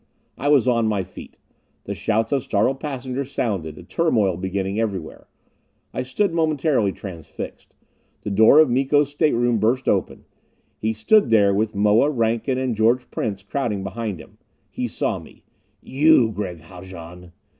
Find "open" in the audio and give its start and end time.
9.87-10.25